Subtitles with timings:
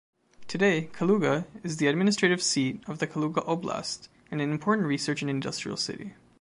[0.47, 5.29] Today Kaluga is the administrative seat of the Kaluga oblast and an important research and
[5.29, 6.15] industrial city.